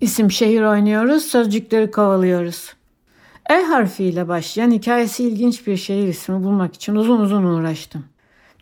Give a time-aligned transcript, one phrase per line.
[0.00, 2.72] İsim şehir oynuyoruz, sözcükleri kovalıyoruz.
[3.50, 8.04] E harfiyle başlayan hikayesi ilginç bir şehir ismi bulmak için uzun uzun uğraştım.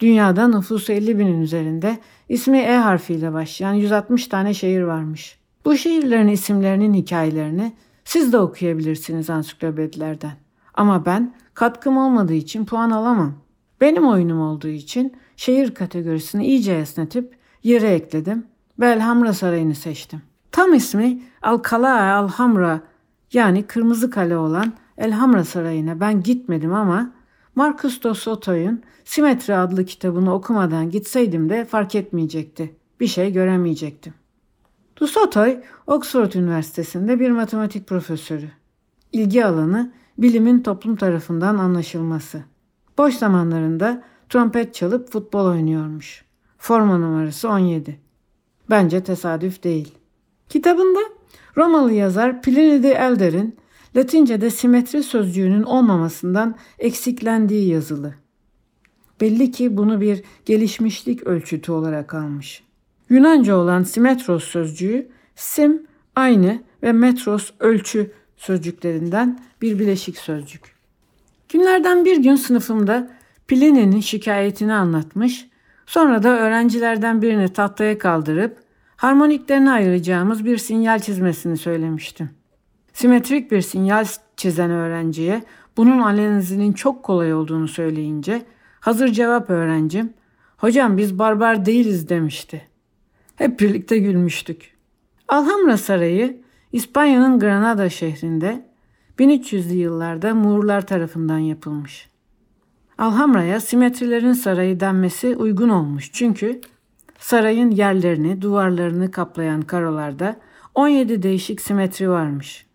[0.00, 5.38] Dünyada nüfusu 50 binin üzerinde ismi E harfiyle başlayan 160 tane şehir varmış.
[5.64, 7.72] Bu şehirlerin isimlerinin hikayelerini
[8.04, 10.32] siz de okuyabilirsiniz ansiklopedilerden.
[10.74, 13.34] Ama ben katkım olmadığı için puan alamam.
[13.80, 18.46] Benim oyunum olduğu için şehir kategorisini iyice esnetip yere ekledim
[18.80, 20.22] ve Elhamra Sarayı'nı seçtim.
[20.56, 22.80] Tam ismi Alcalá Alhambra
[23.32, 27.12] yani Kırmızı Kale olan Elhamra Sarayı'na ben gitmedim ama
[27.54, 32.76] Marcus de Soto'nun Simetri adlı kitabını okumadan gitseydim de fark etmeyecekti.
[33.00, 34.14] Bir şey göremeyecektim.
[35.00, 38.50] Du Sotoy, Oxford Üniversitesi'nde bir matematik profesörü.
[39.12, 42.42] İlgi alanı bilimin toplum tarafından anlaşılması.
[42.98, 46.24] Boş zamanlarında trompet çalıp futbol oynuyormuş.
[46.58, 48.00] Forma numarası 17.
[48.70, 50.05] Bence tesadüf değil.
[50.48, 51.00] Kitabında
[51.56, 53.56] Romalı yazar Pliny the Elder'in
[53.96, 58.14] Latince'de simetri sözcüğünün olmamasından eksiklendiği yazılı.
[59.20, 62.62] Belli ki bunu bir gelişmişlik ölçütü olarak almış.
[63.10, 65.86] Yunanca olan simetros sözcüğü sim
[66.16, 70.76] aynı ve metros ölçü sözcüklerinden bir bileşik sözcük.
[71.48, 73.10] Günlerden bir gün sınıfımda
[73.48, 75.48] Pliny'nin şikayetini anlatmış,
[75.86, 78.65] sonra da öğrencilerden birini tahtaya kaldırıp
[78.96, 82.30] harmoniklerini ayıracağımız bir sinyal çizmesini söylemiştim.
[82.92, 85.42] Simetrik bir sinyal çizen öğrenciye
[85.76, 88.42] bunun analizinin çok kolay olduğunu söyleyince
[88.80, 90.14] hazır cevap öğrencim
[90.56, 92.68] hocam biz barbar değiliz demişti.
[93.36, 94.76] Hep birlikte gülmüştük.
[95.28, 96.40] Alhambra Sarayı
[96.72, 98.66] İspanya'nın Granada şehrinde
[99.18, 102.08] 1300'lü yıllarda Moorlar tarafından yapılmış.
[102.98, 106.60] Alhamra'ya simetrilerin sarayı denmesi uygun olmuş çünkü
[107.18, 110.36] sarayın yerlerini, duvarlarını kaplayan karolarda
[110.74, 112.66] 17 değişik simetri varmış.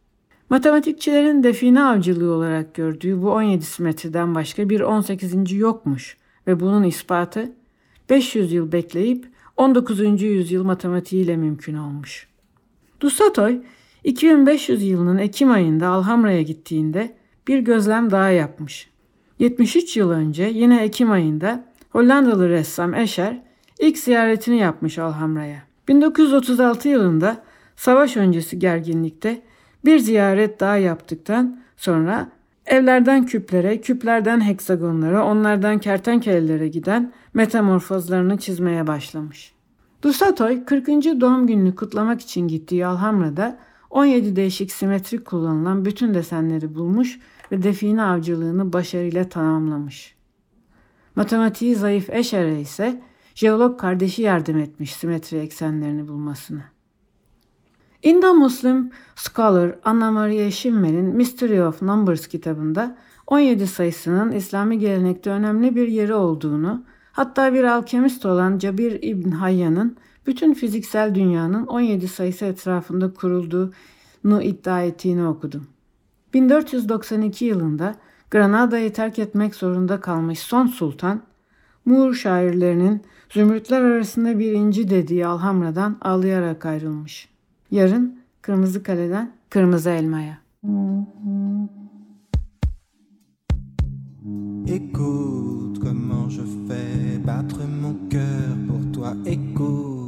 [0.50, 5.52] Matematikçilerin define avcılığı olarak gördüğü bu 17 simetriden başka bir 18.
[5.52, 7.52] yokmuş ve bunun ispatı
[8.10, 9.26] 500 yıl bekleyip
[9.58, 10.22] 19.
[10.22, 12.28] yüzyıl matematiğiyle mümkün olmuş.
[13.00, 13.62] Dusatoy
[14.04, 17.16] 2500 yılının Ekim ayında Alhamra'ya gittiğinde
[17.48, 18.90] bir gözlem daha yapmış.
[19.40, 23.44] 73 yıl önce yine Ekim ayında Hollandalı ressam Escher
[23.82, 25.64] ilk ziyaretini yapmış Alhamra'ya.
[25.88, 27.44] 1936 yılında
[27.76, 29.42] savaş öncesi gerginlikte
[29.86, 32.30] bir ziyaret daha yaptıktan sonra
[32.66, 39.54] evlerden küplere, küplerden heksagonlara, onlardan kertenkelelere giden metamorfozlarını çizmeye başlamış.
[40.02, 40.88] Dusatoy 40.
[40.88, 43.60] doğum gününü kutlamak için gittiği Alhamra'da
[43.90, 47.20] 17 değişik simetrik kullanılan bütün desenleri bulmuş
[47.52, 50.16] ve define avcılığını başarıyla tamamlamış.
[51.16, 53.02] Matematiği zayıf Escher'e ise
[53.42, 56.62] jeolog kardeşi yardım etmiş simetri eksenlerini bulmasına.
[58.04, 62.98] Indo-Muslim scholar Anna Maria Schimmel'in Mystery of Numbers kitabında
[63.28, 69.98] 17 sayısının İslami gelenekte önemli bir yeri olduğunu, hatta bir alkemist olan Cabir İbn Hayyan'ın
[70.28, 75.68] bütün fiziksel dünyanın 17 sayısı etrafında kurulduğunu iddia ettiğini okudum.
[76.34, 77.96] 1492 yılında
[78.32, 81.31] Granada'yı terk etmek zorunda kalmış son sultan,
[81.86, 87.30] Moor şairlerinin zümrütler arasında bir inci dediği Alhamra'dan ağlayarak ayrılmış.
[87.72, 90.38] Yarın Kırmızı Kale'den Kırmızı Elma'ya.
[94.68, 99.14] Écoute comment je fais battre mon cœur pour toi.
[99.26, 100.02] Écoute.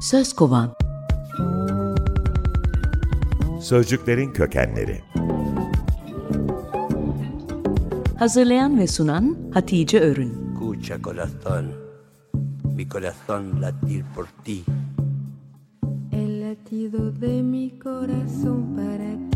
[0.00, 0.72] Söz kovan.
[3.60, 5.00] Sözcüklerin kökenleri.
[8.18, 10.41] Hazırlayan ve sunan Hatice Örün.
[10.82, 11.74] Escucha corazón,
[12.74, 14.64] mi corazón latir por ti.
[16.10, 19.31] El latido de mi corazón para ti.